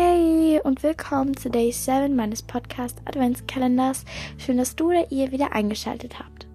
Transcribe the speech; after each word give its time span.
Hey 0.00 0.60
und 0.62 0.84
willkommen 0.84 1.36
zu 1.36 1.50
Day 1.50 1.72
7 1.72 2.14
meines 2.14 2.40
Podcast 2.40 2.98
Adventskalenders. 3.04 4.04
Schön, 4.38 4.56
dass 4.56 4.76
du 4.76 4.90
oder 4.90 5.10
ihr 5.10 5.32
wieder 5.32 5.50
eingeschaltet 5.54 6.20
habt. 6.20 6.46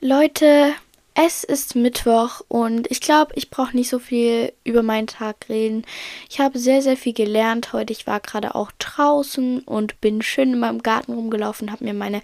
Leute, 0.00 0.72
es 1.12 1.44
ist 1.44 1.76
Mittwoch 1.76 2.40
und 2.48 2.90
ich 2.90 3.02
glaube, 3.02 3.32
ich 3.34 3.50
brauche 3.50 3.76
nicht 3.76 3.90
so 3.90 3.98
viel 3.98 4.54
über 4.64 4.82
meinen 4.82 5.06
Tag 5.06 5.50
reden. 5.50 5.84
Ich 6.30 6.40
habe 6.40 6.58
sehr, 6.58 6.80
sehr 6.80 6.96
viel 6.96 7.12
gelernt 7.12 7.74
heute. 7.74 7.92
Ich 7.92 8.06
war 8.06 8.20
gerade 8.20 8.54
auch 8.54 8.72
draußen 8.78 9.60
und 9.64 10.00
bin 10.00 10.22
schön 10.22 10.54
in 10.54 10.60
meinem 10.60 10.82
Garten 10.82 11.12
rumgelaufen, 11.12 11.70
habe 11.70 11.84
mir 11.84 11.92
meine 11.92 12.22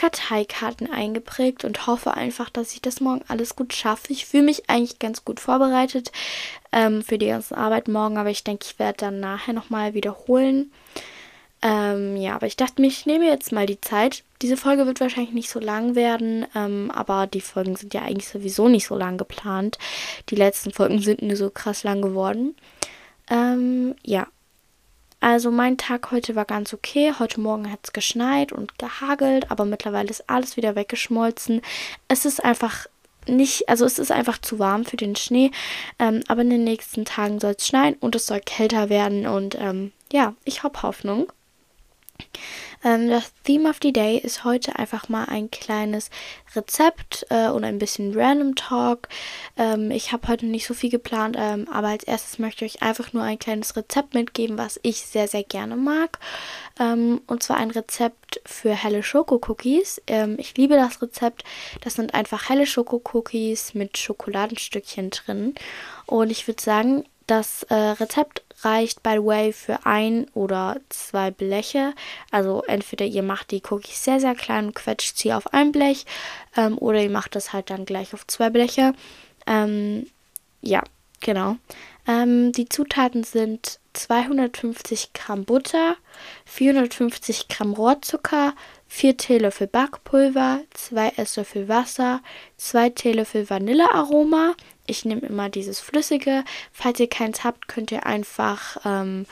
Karteikarten 0.00 0.90
eingeprägt 0.90 1.62
und 1.62 1.86
hoffe 1.86 2.14
einfach, 2.14 2.48
dass 2.48 2.72
ich 2.72 2.80
das 2.80 3.02
morgen 3.02 3.20
alles 3.28 3.54
gut 3.54 3.74
schaffe. 3.74 4.10
Ich 4.14 4.24
fühle 4.24 4.44
mich 4.44 4.70
eigentlich 4.70 4.98
ganz 4.98 5.26
gut 5.26 5.40
vorbereitet 5.40 6.10
ähm, 6.72 7.02
für 7.02 7.18
die 7.18 7.26
ganze 7.26 7.54
Arbeit 7.54 7.86
morgen, 7.86 8.16
aber 8.16 8.30
ich 8.30 8.42
denke, 8.42 8.64
ich 8.66 8.78
werde 8.78 8.96
dann 8.96 9.20
nachher 9.20 9.52
nochmal 9.52 9.92
wiederholen. 9.92 10.72
Ähm, 11.60 12.16
ja, 12.16 12.34
aber 12.34 12.46
ich 12.46 12.56
dachte 12.56 12.80
mir, 12.80 12.88
ich 12.88 13.04
nehme 13.04 13.26
jetzt 13.26 13.52
mal 13.52 13.66
die 13.66 13.82
Zeit. 13.82 14.24
Diese 14.40 14.56
Folge 14.56 14.86
wird 14.86 15.00
wahrscheinlich 15.00 15.34
nicht 15.34 15.50
so 15.50 15.60
lang 15.60 15.94
werden, 15.94 16.46
ähm, 16.54 16.90
aber 16.90 17.26
die 17.26 17.42
Folgen 17.42 17.76
sind 17.76 17.92
ja 17.92 18.00
eigentlich 18.00 18.28
sowieso 18.28 18.70
nicht 18.70 18.86
so 18.86 18.96
lang 18.96 19.18
geplant. 19.18 19.76
Die 20.30 20.36
letzten 20.36 20.70
Folgen 20.70 21.00
sind 21.02 21.20
nur 21.20 21.36
so 21.36 21.50
krass 21.50 21.82
lang 21.82 22.00
geworden. 22.00 22.56
Ähm, 23.28 23.94
ja. 24.02 24.26
Also 25.20 25.50
mein 25.50 25.76
Tag 25.76 26.10
heute 26.10 26.34
war 26.34 26.46
ganz 26.46 26.72
okay. 26.72 27.12
Heute 27.18 27.40
Morgen 27.40 27.70
hat 27.70 27.80
es 27.84 27.92
geschneit 27.92 28.52
und 28.52 28.78
gehagelt, 28.78 29.50
aber 29.50 29.66
mittlerweile 29.66 30.08
ist 30.08 30.28
alles 30.30 30.56
wieder 30.56 30.74
weggeschmolzen. 30.74 31.60
Es 32.08 32.24
ist 32.24 32.42
einfach 32.42 32.86
nicht, 33.28 33.68
also 33.68 33.84
es 33.84 33.98
ist 33.98 34.10
einfach 34.10 34.38
zu 34.38 34.58
warm 34.58 34.86
für 34.86 34.96
den 34.96 35.16
Schnee. 35.16 35.50
Ähm, 35.98 36.22
aber 36.28 36.40
in 36.40 36.50
den 36.50 36.64
nächsten 36.64 37.04
Tagen 37.04 37.38
soll 37.38 37.54
es 37.58 37.66
schneien 37.66 37.94
und 38.00 38.14
es 38.14 38.26
soll 38.26 38.40
kälter 38.40 38.88
werden. 38.88 39.26
Und 39.26 39.56
ähm, 39.60 39.92
ja, 40.10 40.34
ich 40.44 40.62
habe 40.62 40.82
Hoffnung. 40.82 41.30
Ähm, 42.82 43.08
das 43.08 43.32
Theme 43.44 43.68
of 43.68 43.78
the 43.82 43.92
Day 43.92 44.16
ist 44.18 44.44
heute 44.44 44.78
einfach 44.78 45.08
mal 45.08 45.24
ein 45.24 45.50
kleines 45.50 46.10
Rezept 46.54 47.26
äh, 47.30 47.48
und 47.48 47.64
ein 47.64 47.78
bisschen 47.78 48.18
Random 48.18 48.54
Talk. 48.54 49.08
Ähm, 49.56 49.90
ich 49.90 50.12
habe 50.12 50.28
heute 50.28 50.46
nicht 50.46 50.66
so 50.66 50.74
viel 50.74 50.90
geplant, 50.90 51.36
ähm, 51.38 51.68
aber 51.70 51.88
als 51.88 52.04
erstes 52.04 52.38
möchte 52.38 52.64
ich 52.64 52.76
euch 52.76 52.82
einfach 52.82 53.12
nur 53.12 53.22
ein 53.22 53.38
kleines 53.38 53.76
Rezept 53.76 54.14
mitgeben, 54.14 54.58
was 54.58 54.80
ich 54.82 55.02
sehr, 55.02 55.28
sehr 55.28 55.44
gerne 55.44 55.76
mag. 55.76 56.18
Ähm, 56.78 57.20
und 57.26 57.42
zwar 57.42 57.58
ein 57.58 57.70
Rezept 57.70 58.40
für 58.46 58.74
helle 58.74 59.02
Schokocookies. 59.02 60.00
Ähm, 60.06 60.36
ich 60.38 60.56
liebe 60.56 60.74
das 60.74 61.02
Rezept. 61.02 61.44
Das 61.82 61.94
sind 61.94 62.14
einfach 62.14 62.48
helle 62.48 62.66
Schokocookies 62.66 63.74
mit 63.74 63.98
Schokoladenstückchen 63.98 65.10
drin. 65.10 65.54
Und 66.06 66.30
ich 66.30 66.46
würde 66.48 66.62
sagen, 66.62 67.04
das 67.30 67.62
äh, 67.64 67.74
Rezept 67.74 68.42
reicht, 68.62 69.02
by 69.02 69.12
the 69.12 69.24
way, 69.24 69.52
für 69.52 69.86
ein 69.86 70.26
oder 70.34 70.76
zwei 70.88 71.30
Bleche. 71.30 71.94
Also 72.30 72.62
entweder 72.66 73.06
ihr 73.06 73.22
macht 73.22 73.50
die 73.50 73.62
Cookies 73.70 74.04
sehr, 74.04 74.20
sehr 74.20 74.34
klein 74.34 74.66
und 74.66 74.74
quetscht 74.74 75.16
sie 75.16 75.32
auf 75.32 75.52
ein 75.54 75.72
Blech 75.72 76.04
ähm, 76.56 76.76
oder 76.78 77.02
ihr 77.02 77.10
macht 77.10 77.36
das 77.36 77.52
halt 77.52 77.70
dann 77.70 77.84
gleich 77.84 78.12
auf 78.14 78.26
zwei 78.26 78.50
Bleche. 78.50 78.92
Ähm, 79.46 80.06
ja, 80.60 80.82
genau. 81.20 81.56
Ähm, 82.06 82.52
die 82.52 82.68
Zutaten 82.68 83.24
sind 83.24 83.78
250 83.92 85.12
Gramm 85.12 85.44
Butter, 85.44 85.96
450 86.46 87.48
Gramm 87.48 87.72
Rohrzucker, 87.72 88.54
4 88.88 89.16
Teelöffel 89.16 89.66
Backpulver, 89.66 90.60
2 90.74 91.12
Esslöffel 91.16 91.68
Wasser, 91.68 92.20
2 92.56 92.90
Teelöffel 92.90 93.48
Vanillearoma, 93.48 94.54
ich 94.90 95.04
nehme 95.04 95.22
immer 95.22 95.48
dieses 95.48 95.78
Flüssige. 95.80 96.44
Falls 96.72 96.98
ihr 96.98 97.08
keins 97.08 97.44
habt, 97.44 97.68
könnt 97.68 97.92
ihr 97.92 98.06
einfach 98.06 98.78
ähm, 98.84 99.24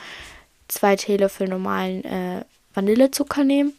zwei 0.69 0.95
Teelöffel 0.95 1.49
normalen 1.49 2.05
äh, 2.05 2.45
Vanillezucker 2.73 3.43
nehmen. 3.43 3.73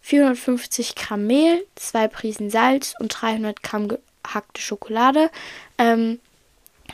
450 0.00 0.96
Gramm 0.96 1.28
Mehl, 1.28 1.64
zwei 1.76 2.08
Prisen 2.08 2.50
Salz 2.50 2.94
und 2.98 3.08
300 3.08 3.62
Gramm 3.62 3.86
gehackte 3.88 4.60
Schokolade. 4.60 5.30
Ähm, 5.78 6.18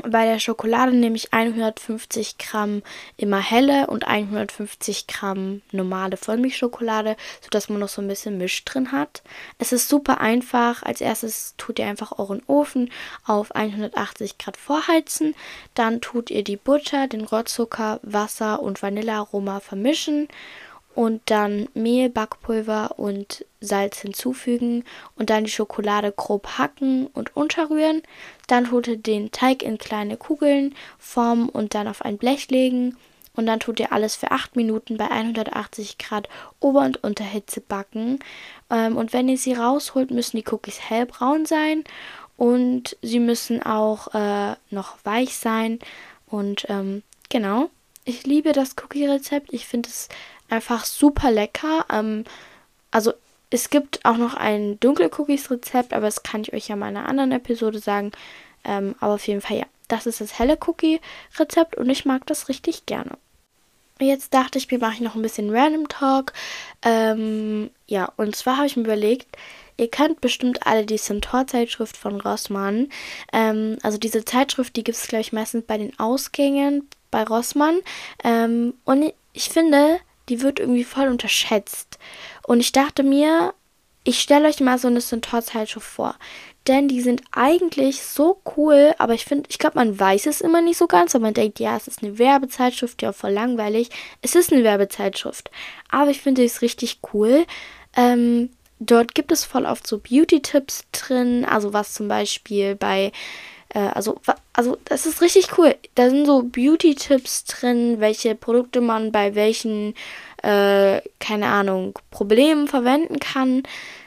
bei 0.06 0.25
der 0.25 0.38
Schokolade 0.38 0.92
nehme 0.94 1.16
ich 1.16 1.32
150 1.32 2.38
Gramm 2.38 2.82
immer 3.16 3.41
helle 3.41 3.86
und 3.86 4.06
150 4.06 5.06
Gramm 5.06 5.62
normale 5.72 6.16
Vollmilchschokolade, 6.16 7.16
sodass 7.42 7.69
man 7.69 7.81
noch 7.81 7.88
so 7.88 8.03
ein 8.03 8.08
bisschen 8.08 8.38
Misch 8.38 8.64
drin 8.64 8.92
hat. 8.92 9.22
Es 9.58 9.72
ist 9.72 9.88
super 9.88 10.20
einfach. 10.20 10.82
Als 10.82 11.00
erstes 11.00 11.54
tut 11.56 11.78
ihr 11.78 11.87
einfach 11.87 12.19
euren 12.19 12.42
Ofen 12.47 12.91
auf 13.25 13.54
180 13.54 14.38
Grad 14.38 14.56
vorheizen. 14.56 15.34
Dann 15.75 16.00
tut 16.00 16.31
ihr 16.31 16.44
die 16.44 16.56
Butter, 16.56 17.06
den 17.06 17.25
Rohrzucker, 17.25 18.00
Wasser 18.03 18.62
und 18.62 18.82
Vanillearoma 18.82 19.60
vermischen 19.60 20.28
und 20.98 21.22
dann 21.26 21.69
Mehl, 21.75 22.09
Backpulver 22.09 22.98
und 22.98 23.44
Salz 23.60 24.00
hinzufügen 24.00 24.82
und 25.14 25.31
dann 25.31 25.44
die 25.44 25.50
Schokolade 25.50 26.10
grob 26.10 26.59
hacken 26.59 27.06
und 27.06 27.36
unterrühren. 27.36 28.03
Dann 28.48 28.64
tut 28.64 28.88
ihr 28.88 28.97
den 28.97 29.31
Teig 29.31 29.62
in 29.62 29.78
kleine 29.78 30.16
Kugeln 30.16 30.75
formen 30.98 31.50
und 31.50 31.75
dann 31.76 31.87
auf 31.87 32.04
ein 32.04 32.19
Blech 32.19 32.50
legen. 32.50 32.97
Und 33.37 33.47
dann 33.47 33.60
tut 33.60 33.78
ihr 33.78 33.92
alles 33.92 34.16
für 34.16 34.32
8 34.32 34.56
Minuten 34.56 34.97
bei 34.97 35.08
180 35.08 35.98
Grad 35.98 36.28
Ober- 36.58 36.84
und 36.84 37.04
Unterhitze 37.04 37.60
backen. 37.60 38.19
Ähm, 38.69 38.97
und 38.97 39.12
wenn 39.12 39.28
ihr 39.28 39.38
sie 39.38 39.53
rausholt, 39.53 40.10
müssen 40.10 40.37
die 40.38 40.50
Cookies 40.50 40.81
hellbraun 40.81 41.47
sein. 41.47 41.84
Und 42.37 42.97
sie 43.03 43.20
müssen 43.20 43.62
auch 43.62 44.12
äh, 44.14 44.56
noch 44.70 44.97
weich 45.04 45.37
sein. 45.37 45.78
Und 46.26 46.66
ähm, 46.69 47.04
genau, 47.28 47.70
ich 48.04 48.26
liebe 48.26 48.53
das 48.53 48.75
Cookie-Rezept. 48.82 49.53
Ich 49.53 49.69
finde 49.69 49.91
es 49.91 50.08
einfach 50.48 50.84
super 50.84 51.31
lecker. 51.31 51.86
Ähm, 51.91 52.25
also 52.91 53.12
es 53.50 53.70
gibt 53.70 54.04
auch 54.04 54.16
noch 54.16 54.34
ein 54.34 54.78
dunkle 54.81 55.10
Cookies-Rezept, 55.16 55.92
aber 55.92 56.06
das 56.06 56.22
kann 56.22 56.42
ich 56.42 56.53
euch 56.53 56.69
ja 56.69 56.76
mal 56.76 56.91
in 56.91 56.97
einer 56.97 57.09
anderen 57.09 57.32
Episode 57.32 57.78
sagen. 57.78 58.12
Ähm, 58.64 58.94
aber 59.00 59.14
auf 59.14 59.26
jeden 59.26 59.41
Fall 59.41 59.58
ja, 59.58 59.66
das 59.88 60.06
ist 60.06 60.20
das 60.20 60.38
helle 60.38 60.58
Cookie-Rezept 60.66 61.76
und 61.76 61.88
ich 61.88 62.04
mag 62.04 62.26
das 62.26 62.48
richtig 62.48 62.87
gerne. 62.87 63.16
Jetzt 64.00 64.32
dachte 64.32 64.58
ich 64.58 64.70
mir, 64.70 64.78
mache 64.78 64.94
ich 64.94 65.00
noch 65.00 65.16
ein 65.16 65.22
bisschen 65.22 65.50
Random 65.54 65.88
Talk. 65.88 66.32
Ähm, 66.82 67.70
ja, 67.87 68.12
und 68.16 68.37
zwar 68.37 68.58
habe 68.58 68.66
ich 68.66 68.76
mir 68.76 68.84
überlegt, 68.84 69.26
ihr 69.76 69.91
kennt 69.91 70.20
bestimmt 70.20 70.66
alle 70.66 70.87
die 70.87 70.98
Centaur-Zeitschrift 70.98 71.97
von 71.97 72.20
Rossmann. 72.20 72.91
Ähm, 73.32 73.78
also 73.82 73.98
diese 73.98 74.25
Zeitschrift, 74.25 74.76
die 74.76 74.84
gibt 74.84 74.98
es, 74.98 75.08
glaube 75.08 75.22
ich, 75.22 75.32
meistens 75.32 75.64
bei 75.64 75.78
den 75.78 75.98
Ausgängen 75.98 76.88
bei 77.10 77.25
Rossmann. 77.25 77.81
Ähm, 78.22 78.75
und 78.84 79.12
ich 79.32 79.48
finde, 79.48 79.98
die 80.28 80.43
wird 80.43 80.61
irgendwie 80.61 80.84
voll 80.84 81.09
unterschätzt. 81.09 81.99
Und 82.47 82.61
ich 82.61 82.72
dachte 82.72 83.03
mir, 83.03 83.55
ich 84.05 84.21
stelle 84.21 84.49
euch 84.49 84.61
mal 84.61 84.78
so 84.78 84.89
eine 84.89 85.00
Centaur-Zeitschrift 85.00 85.87
vor. 85.87 86.15
Denn 86.66 86.89
die 86.89 87.00
sind 87.00 87.22
eigentlich 87.33 88.03
so 88.03 88.41
cool, 88.56 88.94
aber 88.99 89.15
ich 89.15 89.25
finde, 89.25 89.49
ich 89.49 89.59
glaube, 89.59 89.78
man 89.78 89.99
weiß 89.99 90.27
es 90.27 90.41
immer 90.41 90.61
nicht 90.61 90.77
so 90.77 90.87
ganz, 90.87 91.15
aber 91.15 91.25
man 91.25 91.34
denkt, 91.34 91.61
ja, 91.61 91.77
es 91.77 91.88
ist 91.88 92.03
eine 92.03 92.19
Werbezeitschrift, 92.19 93.00
ja, 93.03 93.12
voll 93.12 93.31
langweilig. 93.31 93.88
Es 94.21 94.34
ist 94.34 94.53
eine 94.53 94.65
Werbezeitschrift. 94.65 95.50
Aber 95.91 96.11
ich 96.11 96.21
finde 96.21 96.44
es 96.44 96.62
richtig 96.62 97.00
cool. 97.12 97.47
Ähm, 97.97 98.50
dort 98.81 99.15
gibt 99.15 99.33
es 99.33 99.44
voll 99.44 99.65
oft 99.65 99.87
so 99.87 99.99
Beauty-Tipps 99.99 100.84
drin, 100.93 101.44
also 101.44 101.72
was 101.72 101.94
zum 101.94 102.09
Beispiel 102.09 102.75
bei 102.75 103.12
äh, 103.71 103.78
also, 103.78 104.21
also 104.58 104.76
das 104.86 105.06
ist 105.06 105.22
richtig 105.22 105.56
cool. 105.56 105.76
Da 105.94 106.10
sind 106.10 106.26
so 106.26 106.42
Beauty-Tipps 106.42 107.44
drin, 107.44 108.00
welche 108.00 108.34
Produkte 108.34 108.80
man 108.80 109.12
bei 109.12 109.36
welchen, 109.36 109.94
äh, 110.42 111.00
keine 111.20 111.46
Ahnung, 111.46 111.96
Problemen 112.10 112.66
verwenden 112.66 113.20
kann. 113.20 113.62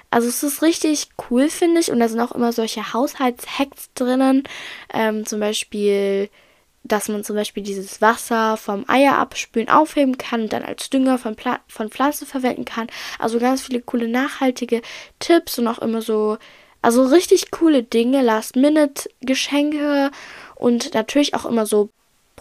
Also 0.10 0.28
es 0.28 0.44
ist 0.44 0.62
richtig 0.62 1.08
cool, 1.30 1.48
finde 1.48 1.80
ich. 1.80 1.90
Und 1.90 2.02
da 2.02 2.10
sind 2.10 2.20
auch 2.20 2.34
immer 2.34 2.52
solche 2.52 2.92
Haushaltshacks 2.92 3.94
drinnen. 3.96 4.44
Ähm, 4.94 5.26
zum 5.26 5.40
Beispiel, 5.40 6.30
dass 6.84 7.08
man 7.08 7.24
zum 7.24 7.38
Beispiel 7.38 7.64
dieses 7.64 8.02
Wasser 8.02 8.58
vom 8.58 8.84
Eier 8.90 9.20
abspülen 9.20 9.70
aufheben 9.70 10.18
kann 10.18 10.42
und 10.42 10.52
dann 10.52 10.64
als 10.64 10.90
Dünger 10.90 11.18
von, 11.18 11.38
Pla 11.38 11.62
von 11.70 11.90
Pflanzen 11.90 12.28
verwenden 12.28 12.66
kann. 12.66 12.88
Also 13.20 13.40
ganz 13.40 13.62
viele 13.62 13.80
coole 13.80 14.10
nachhaltige 14.10 14.82
Tipps 15.20 15.60
und 15.60 15.70
auch 15.70 15.80
immer 15.80 16.02
so 16.02 16.38
also 16.82 17.06
richtig 17.06 17.52
coole 17.52 17.84
Dinge, 17.84 18.22
Last-Minute-Geschenke 18.22 20.12
und 20.56 20.94
natürlich 20.94 21.34
auch 21.34 21.46
immer 21.46 21.66
so 21.66 21.90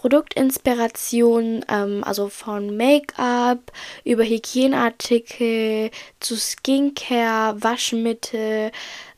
Produktinspirationen, 0.01 1.63
ähm, 1.69 2.03
also 2.03 2.29
von 2.29 2.75
Make-up 2.75 3.59
über 4.03 4.23
Hygieneartikel 4.23 5.91
zu 6.19 6.35
Skincare, 6.35 7.61
Waschmittel, 7.61 8.71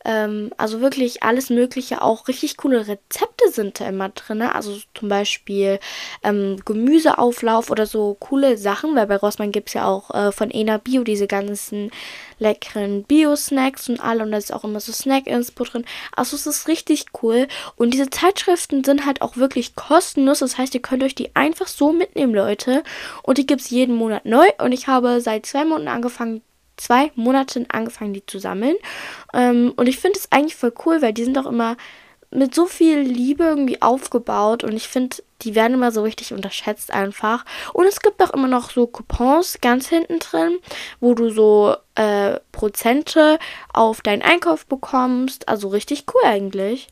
Ähm, 0.05 0.51
also 0.57 0.81
wirklich 0.81 1.23
alles 1.23 1.49
Mögliche, 1.49 2.01
auch 2.01 2.27
richtig 2.27 2.57
coole 2.57 2.87
Rezepte 2.87 3.49
sind 3.51 3.79
da 3.79 3.87
immer 3.87 4.09
drin. 4.09 4.41
Also 4.41 4.77
zum 4.93 5.09
Beispiel 5.09 5.79
ähm, 6.23 6.57
Gemüseauflauf 6.65 7.69
oder 7.69 7.85
so 7.85 8.15
coole 8.19 8.57
Sachen, 8.57 8.95
weil 8.95 9.07
bei 9.07 9.15
Rossmann 9.15 9.51
gibt 9.51 9.69
es 9.69 9.73
ja 9.73 9.87
auch 9.87 10.11
äh, 10.11 10.31
von 10.31 10.51
Ena 10.51 10.77
Bio 10.77 11.03
diese 11.03 11.27
ganzen 11.27 11.91
leckeren 12.39 13.03
Bio-Snacks 13.03 13.89
und 13.89 13.99
alle 13.99 14.23
und 14.23 14.31
da 14.31 14.37
ist 14.37 14.53
auch 14.53 14.63
immer 14.63 14.79
so 14.79 14.91
Snack-Inspo 14.91 15.63
drin. 15.63 15.85
Also 16.15 16.35
es 16.35 16.45
ist 16.45 16.67
richtig 16.67 17.05
cool. 17.21 17.47
Und 17.75 17.93
diese 17.93 18.09
Zeitschriften 18.09 18.83
sind 18.83 19.05
halt 19.05 19.21
auch 19.21 19.37
wirklich 19.37 19.75
kostenlos. 19.75 20.39
Das 20.39 20.57
heißt, 20.57 20.73
ihr 20.75 20.81
könnt 20.81 21.03
euch 21.03 21.15
die 21.15 21.35
einfach 21.35 21.67
so 21.67 21.93
mitnehmen, 21.93 22.33
Leute. 22.33 22.83
Und 23.23 23.37
die 23.37 23.45
gibt 23.45 23.61
es 23.61 23.69
jeden 23.69 23.95
Monat 23.95 24.25
neu. 24.25 24.45
Und 24.59 24.73
ich 24.73 24.87
habe 24.87 25.21
seit 25.21 25.45
zwei 25.45 25.63
Monaten 25.63 25.87
angefangen, 25.87 26.41
zwei 26.77 27.11
Monaten 27.15 27.65
angefangen, 27.69 28.13
die 28.13 28.25
zu 28.25 28.39
sammeln. 28.39 28.75
Ähm, 29.33 29.73
und 29.75 29.87
ich 29.87 29.99
finde 29.99 30.19
es 30.19 30.31
eigentlich 30.31 30.55
voll 30.55 30.73
cool, 30.85 31.01
weil 31.01 31.13
die 31.13 31.23
sind 31.23 31.37
auch 31.37 31.45
immer 31.45 31.77
mit 32.33 32.55
so 32.55 32.65
viel 32.65 32.99
Liebe 32.99 33.43
irgendwie 33.43 33.81
aufgebaut 33.81 34.63
und 34.63 34.73
ich 34.73 34.87
finde, 34.87 35.17
die 35.43 35.55
werden 35.55 35.73
immer 35.73 35.91
so 35.91 36.01
richtig 36.01 36.33
unterschätzt 36.33 36.91
einfach. 36.91 37.45
Und 37.73 37.85
es 37.85 37.99
gibt 37.99 38.21
auch 38.23 38.31
immer 38.31 38.47
noch 38.47 38.71
so 38.71 38.87
Coupons 38.87 39.59
ganz 39.61 39.87
hinten 39.87 40.19
drin, 40.19 40.57
wo 40.99 41.13
du 41.13 41.29
so 41.29 41.75
äh, 41.95 42.39
Prozente 42.51 43.37
auf 43.71 44.01
deinen 44.01 44.21
Einkauf 44.21 44.65
bekommst. 44.65 45.47
Also 45.47 45.67
richtig 45.67 46.05
cool 46.13 46.21
eigentlich. 46.25 46.87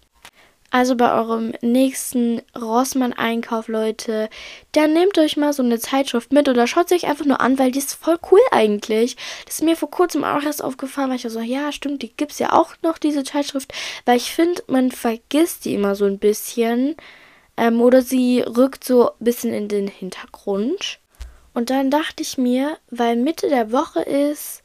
Also 0.71 0.95
bei 0.95 1.13
eurem 1.13 1.51
nächsten 1.61 2.41
Rossmann-Einkauf, 2.57 3.67
Leute, 3.67 4.29
dann 4.71 4.93
nehmt 4.93 5.17
euch 5.17 5.35
mal 5.35 5.51
so 5.51 5.61
eine 5.61 5.79
Zeitschrift 5.79 6.31
mit 6.31 6.47
oder 6.47 6.65
schaut 6.65 6.87
sie 6.87 6.95
euch 6.95 7.07
einfach 7.07 7.25
nur 7.25 7.41
an, 7.41 7.59
weil 7.59 7.71
die 7.71 7.79
ist 7.79 7.93
voll 7.93 8.17
cool 8.31 8.39
eigentlich. 8.51 9.17
Das 9.45 9.55
ist 9.55 9.63
mir 9.63 9.75
vor 9.75 9.91
kurzem 9.91 10.23
auch 10.23 10.41
erst 10.41 10.63
aufgefallen, 10.63 11.09
weil 11.09 11.17
ich 11.17 11.23
so, 11.23 11.41
ja, 11.41 11.73
stimmt, 11.73 12.01
die 12.01 12.15
gibt 12.15 12.31
es 12.31 12.39
ja 12.39 12.53
auch 12.53 12.73
noch, 12.83 12.97
diese 12.97 13.25
Zeitschrift. 13.25 13.73
Weil 14.05 14.15
ich 14.15 14.31
finde, 14.31 14.63
man 14.67 14.91
vergisst 14.91 15.65
die 15.65 15.73
immer 15.73 15.95
so 15.95 16.05
ein 16.05 16.19
bisschen. 16.19 16.95
Ähm, 17.57 17.81
oder 17.81 18.01
sie 18.01 18.39
rückt 18.39 18.85
so 18.85 19.09
ein 19.09 19.15
bisschen 19.19 19.53
in 19.53 19.67
den 19.67 19.89
Hintergrund. 19.89 20.99
Und 21.53 21.69
dann 21.69 21.91
dachte 21.91 22.23
ich 22.23 22.37
mir, 22.37 22.77
weil 22.89 23.17
Mitte 23.17 23.49
der 23.49 23.73
Woche 23.73 24.03
ist, 24.03 24.63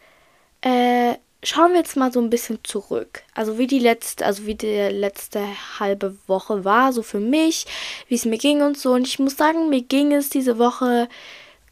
äh, 0.61 1.15
schauen 1.43 1.73
wir 1.73 1.79
jetzt 1.79 1.97
mal 1.97 2.13
so 2.13 2.21
ein 2.21 2.31
bisschen 2.31 2.59
zurück. 2.63 3.23
Also 3.35 3.59
wie 3.59 3.67
die 3.67 3.79
letzte, 3.79 4.25
also 4.25 4.47
wie 4.47 4.55
die 4.55 4.67
letzte 4.67 5.45
halbe 5.79 6.17
Woche 6.27 6.65
war, 6.65 6.93
so 6.93 7.03
für 7.03 7.21
mich, 7.21 7.67
wie 8.09 8.15
es 8.15 8.25
mir 8.25 8.39
ging 8.39 8.63
und 8.63 8.79
so. 8.79 8.93
Und 8.93 9.07
ich 9.07 9.19
muss 9.19 9.37
sagen, 9.37 9.69
mir 9.69 9.83
ging 9.83 10.13
es 10.13 10.29
diese 10.29 10.59
Woche 10.59 11.09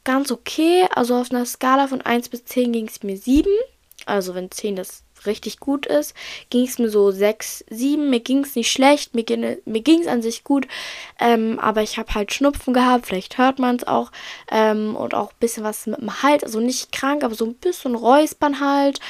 ganz 0.04 0.30
okay. 0.30 0.86
Also 0.94 1.16
auf 1.16 1.30
einer 1.30 1.46
Skala 1.46 1.86
von 1.88 2.00
1 2.00 2.28
bis 2.28 2.44
10 2.44 2.72
ging 2.72 2.88
es 2.88 3.02
mir 3.02 3.16
7. 3.16 3.50
Also 4.06 4.34
wenn 4.34 4.50
10 4.50 4.76
das 4.76 5.03
richtig 5.26 5.60
gut 5.60 5.86
ist, 5.86 6.14
ging 6.50 6.66
es 6.66 6.78
mir 6.78 6.88
so 6.88 7.10
6, 7.10 7.64
7. 7.70 8.10
Mir 8.10 8.20
ging 8.20 8.44
es 8.44 8.54
nicht 8.56 8.70
schlecht, 8.70 9.14
mir, 9.14 9.24
ging 9.24 10.00
es 10.00 10.06
an 10.06 10.22
sich 10.22 10.44
gut, 10.44 10.66
ähm, 11.20 11.58
aber 11.58 11.82
ich 11.82 11.98
habe 11.98 12.14
halt 12.14 12.32
Schnupfen 12.32 12.74
gehabt, 12.74 13.06
vielleicht 13.06 13.38
hört 13.38 13.58
man 13.58 13.76
es 13.76 13.86
auch, 13.86 14.10
ähm, 14.50 14.96
und 14.96 15.14
auch 15.14 15.30
ein 15.30 15.38
bisschen 15.40 15.64
was 15.64 15.86
mit 15.86 16.00
dem 16.00 16.22
Hals, 16.22 16.44
also 16.44 16.60
nicht 16.60 16.92
krank, 16.92 17.24
aber 17.24 17.34
so 17.34 17.44
ein 17.46 17.54
bisschen 17.54 17.94
Räuspern 17.94 18.60
halt. 18.60 19.00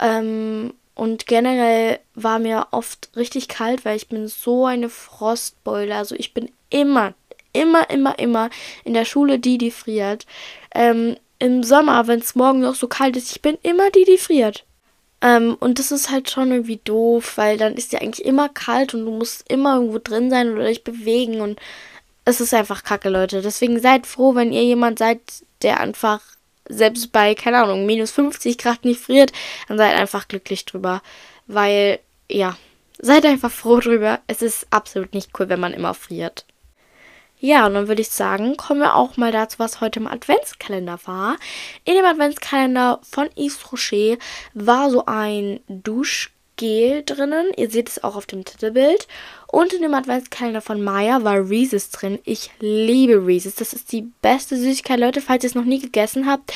Ähm, 0.00 0.72
und 0.96 1.26
generell 1.26 2.00
war 2.14 2.38
mir 2.38 2.68
oft 2.70 3.10
richtig 3.16 3.48
kalt, 3.48 3.84
weil 3.84 3.96
ich 3.96 4.08
bin 4.08 4.28
so 4.28 4.64
eine 4.64 4.88
Frostbeule. 4.88 5.94
Also 5.94 6.14
ich 6.14 6.32
bin 6.32 6.50
immer, 6.70 7.12
immer, 7.52 7.90
immer, 7.90 8.18
immer 8.18 8.50
in 8.84 8.94
der 8.94 9.04
Schule 9.04 9.38
die, 9.38 9.58
die 9.58 9.70
friert. 9.70 10.26
Ähm, 10.74 11.16
Im 11.38 11.62
Sommer, 11.62 12.06
wenn 12.06 12.20
es 12.20 12.34
morgen 12.34 12.60
noch 12.60 12.74
so 12.74 12.88
kalt 12.88 13.16
ist, 13.16 13.30
ich 13.30 13.42
bin 13.42 13.58
immer 13.62 13.90
die, 13.90 14.04
die 14.04 14.16
friert. 14.16 14.64
Ähm, 15.22 15.56
und 15.60 15.78
das 15.78 15.92
ist 15.92 16.10
halt 16.10 16.30
schon 16.30 16.50
irgendwie 16.50 16.80
doof, 16.84 17.36
weil 17.36 17.56
dann 17.56 17.74
ist 17.74 17.92
ja 17.92 18.00
eigentlich 18.00 18.24
immer 18.24 18.48
kalt 18.48 18.94
und 18.94 19.06
du 19.06 19.12
musst 19.12 19.50
immer 19.50 19.76
irgendwo 19.76 19.98
drin 19.98 20.30
sein 20.30 20.52
oder 20.52 20.66
dich 20.66 20.84
bewegen 20.84 21.40
und 21.40 21.58
es 22.24 22.40
ist 22.40 22.52
einfach 22.52 22.82
kacke, 22.82 23.08
Leute. 23.08 23.40
Deswegen 23.40 23.80
seid 23.80 24.06
froh, 24.06 24.34
wenn 24.34 24.52
ihr 24.52 24.64
jemand 24.64 24.98
seid, 24.98 25.20
der 25.62 25.80
einfach 25.80 26.20
selbst 26.68 27.12
bei, 27.12 27.34
keine 27.34 27.62
Ahnung, 27.62 27.86
minus 27.86 28.10
50 28.10 28.58
Grad 28.58 28.84
nicht 28.84 29.00
friert, 29.00 29.32
dann 29.68 29.78
seid 29.78 29.94
einfach 29.94 30.28
glücklich 30.28 30.64
drüber. 30.64 31.02
Weil, 31.46 32.00
ja, 32.28 32.56
seid 32.98 33.24
einfach 33.24 33.50
froh 33.50 33.78
drüber. 33.78 34.20
Es 34.26 34.42
ist 34.42 34.66
absolut 34.70 35.14
nicht 35.14 35.30
cool, 35.38 35.48
wenn 35.48 35.60
man 35.60 35.72
immer 35.72 35.94
friert. 35.94 36.44
Ja, 37.38 37.66
und 37.66 37.74
dann 37.74 37.88
würde 37.88 38.02
ich 38.02 38.08
sagen, 38.08 38.56
kommen 38.56 38.80
wir 38.80 38.94
auch 38.94 39.16
mal 39.16 39.32
dazu, 39.32 39.58
was 39.58 39.80
heute 39.80 40.00
im 40.00 40.06
Adventskalender 40.06 40.98
war. 41.04 41.36
In 41.84 41.94
dem 41.94 42.04
Adventskalender 42.04 43.00
von 43.02 43.28
Yves 43.36 43.72
Rocher 43.72 44.16
war 44.54 44.90
so 44.90 45.04
ein 45.06 45.60
Dusch 45.68 46.32
Gel 46.56 47.02
drinnen. 47.04 47.52
Ihr 47.56 47.70
seht 47.70 47.88
es 47.88 48.02
auch 48.02 48.16
auf 48.16 48.26
dem 48.26 48.44
Titelbild. 48.44 49.06
Und 49.46 49.72
in 49.72 49.82
dem 49.82 49.94
Adventskalender 49.94 50.60
von 50.60 50.82
Maya 50.82 51.22
war 51.22 51.48
Reese's 51.48 51.90
drin. 51.90 52.18
Ich 52.24 52.50
liebe 52.60 53.24
Reese's. 53.26 53.54
Das 53.54 53.72
ist 53.72 53.92
die 53.92 54.10
beste 54.22 54.56
Süßigkeit. 54.56 54.98
Leute, 54.98 55.20
falls 55.20 55.44
ihr 55.44 55.48
es 55.48 55.54
noch 55.54 55.64
nie 55.64 55.78
gegessen 55.78 56.26
habt, 56.26 56.52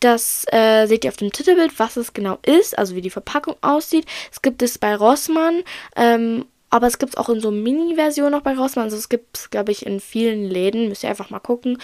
das 0.00 0.46
äh, 0.50 0.86
seht 0.86 1.04
ihr 1.04 1.10
auf 1.10 1.16
dem 1.16 1.32
Titelbild, 1.32 1.78
was 1.78 1.96
es 1.96 2.12
genau 2.14 2.38
ist, 2.46 2.78
also 2.78 2.94
wie 2.94 3.02
die 3.02 3.10
Verpackung 3.10 3.56
aussieht. 3.60 4.06
Es 4.32 4.40
gibt 4.40 4.62
es 4.62 4.78
bei 4.78 4.94
Rossmann 4.94 5.62
ähm, 5.96 6.46
aber 6.70 6.86
es 6.86 6.98
gibt 6.98 7.14
es 7.14 7.16
auch 7.16 7.28
in 7.28 7.40
so 7.40 7.50
Mini-Version 7.50 8.30
noch 8.30 8.42
bei 8.42 8.56
Rossmann. 8.56 8.84
Also 8.84 8.96
es 8.96 9.08
gibt 9.08 9.36
es, 9.36 9.50
glaube 9.50 9.72
ich, 9.72 9.84
in 9.84 9.98
vielen 9.98 10.44
Läden. 10.44 10.88
Müsst 10.88 11.02
ihr 11.02 11.10
einfach 11.10 11.30
mal 11.30 11.40
gucken. 11.40 11.78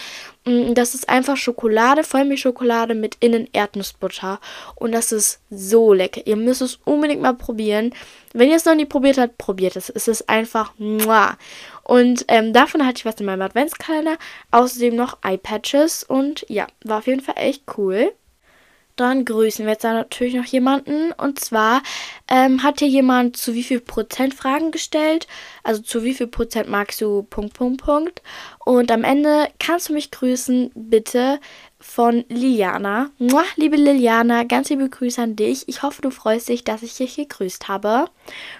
Mm, 0.45 0.73
das 0.73 0.95
ist 0.95 1.09
einfach 1.09 1.35
Schokolade, 1.35 2.05
Vollmilchschokolade 2.05 2.95
mit 2.95 3.17
innen 3.19 3.49
Erdnussbutter. 3.51 4.39
Und 4.75 4.93
das 4.93 5.11
ist 5.11 5.41
so 5.49 5.93
lecker. 5.93 6.21
Ihr 6.25 6.37
müsst 6.37 6.61
es 6.61 6.79
unbedingt 6.85 7.21
mal 7.21 7.33
probieren. 7.33 7.93
Wenn 8.33 8.49
ihr 8.49 8.55
es 8.55 8.65
noch 8.65 8.75
nie 8.75 8.85
probiert 8.85 9.17
habt, 9.17 9.37
probiert 9.37 9.75
es. 9.75 9.89
Es 9.89 10.07
ist 10.07 10.29
einfach 10.29 10.73
muah. 10.77 11.37
Und 11.83 12.23
ähm, 12.29 12.53
davon 12.53 12.85
hatte 12.85 12.99
ich 12.99 13.05
was 13.05 13.19
in 13.19 13.25
meinem 13.25 13.41
Adventskalender. 13.41 14.17
Außerdem 14.51 14.95
noch 14.95 15.17
Eye-Patches. 15.21 16.03
Und 16.03 16.45
ja, 16.47 16.65
war 16.85 16.99
auf 16.99 17.07
jeden 17.07 17.21
Fall 17.21 17.35
echt 17.37 17.63
cool. 17.77 18.13
Dann 18.97 19.25
grüßen 19.25 19.65
wir 19.65 19.73
jetzt 19.73 19.83
da 19.83 19.93
natürlich 19.93 20.33
noch 20.33 20.45
jemanden. 20.45 21.13
Und 21.13 21.39
zwar 21.39 21.81
ähm, 22.27 22.63
hat 22.63 22.79
hier 22.79 22.89
jemand 22.89 23.37
zu 23.37 23.53
wie 23.53 23.63
viel 23.63 23.79
Prozent 23.79 24.33
Fragen 24.33 24.71
gestellt. 24.71 25.27
Also 25.63 25.81
zu 25.81 26.03
wie 26.03 26.13
viel 26.13 26.27
Prozent 26.27 26.67
magst 26.67 26.99
du 26.99 27.23
Punkt, 27.23 27.53
Punkt, 27.53 27.83
Punkt. 27.83 28.21
Und 28.65 28.91
am 28.91 29.03
Ende 29.03 29.47
kannst 29.59 29.87
du 29.87 29.93
mich 29.93 30.11
grüßen, 30.11 30.71
bitte 30.75 31.39
von 31.79 32.25
Liliana. 32.29 33.11
Muah, 33.19 33.45
liebe 33.55 33.75
Liliana, 33.75 34.43
ganz 34.43 34.69
liebe 34.69 34.89
Grüße 34.89 35.21
an 35.21 35.35
dich. 35.35 35.67
Ich 35.67 35.83
hoffe, 35.83 36.01
du 36.01 36.09
freust 36.09 36.49
dich, 36.49 36.63
dass 36.63 36.83
ich 36.83 36.95
dich 36.95 37.15
gegrüßt 37.15 37.67
habe. 37.67 38.05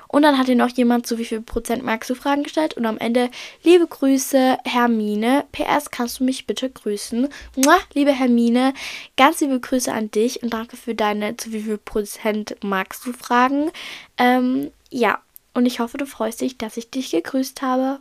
Und 0.08 0.22
dann 0.22 0.38
hat 0.38 0.46
hier 0.46 0.56
noch 0.56 0.70
jemand 0.70 1.08
zu 1.08 1.18
wie 1.18 1.26
viel 1.26 1.42
Prozent 1.42 1.84
magst 1.84 2.10
du 2.10 2.16
Fragen 2.16 2.44
gestellt. 2.44 2.76
Und 2.76 2.86
am 2.86 2.98
Ende, 2.98 3.30
liebe 3.64 3.88
Grüße, 3.88 4.58
Hermine. 4.64 5.46
PS, 5.52 5.90
kannst 5.92 6.20
du 6.20 6.24
mich 6.24 6.46
bitte 6.46 6.70
grüßen? 6.70 7.28
Muah, 7.56 7.80
liebe 7.94 8.12
Hermine, 8.12 8.74
ganz 9.18 9.42
liebe 9.42 9.60
Grüße 9.60 9.92
an 9.92 10.12
dich 10.12 10.44
und 10.44 10.54
danke 10.54 10.78
für 10.78 10.96
deine 10.96 11.38
zu 11.38 11.52
wie 11.52 11.62
viel 11.62 11.78
Prozent 11.78 12.56
magst 12.64 13.06
du 13.06 13.14
Fragen. 13.14 13.72
Ähm, 14.18 14.72
ja, 14.90 15.20
und 15.54 15.66
ich 15.66 15.80
hoffe, 15.80 15.98
du 15.98 16.06
freust 16.06 16.42
dich, 16.42 16.58
dass 16.58 16.78
ich 16.78 16.92
dich 16.92 17.10
gegrüßt 17.12 17.64
habe. 17.64 18.00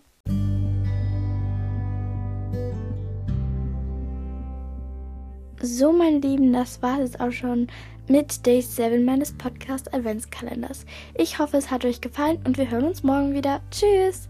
So, 5.66 5.92
meine 5.92 6.20
Lieben, 6.20 6.52
das 6.52 6.80
war 6.80 7.00
es 7.00 7.18
auch 7.18 7.32
schon 7.32 7.66
mit 8.06 8.46
Day 8.46 8.62
7 8.62 9.04
meines 9.04 9.32
Podcast 9.32 9.92
Adventskalenders. 9.92 10.86
Ich 11.16 11.40
hoffe, 11.40 11.56
es 11.56 11.72
hat 11.72 11.84
euch 11.84 12.00
gefallen 12.00 12.38
und 12.46 12.56
wir 12.56 12.70
hören 12.70 12.84
uns 12.84 13.02
morgen 13.02 13.34
wieder. 13.34 13.60
Tschüss! 13.72 14.28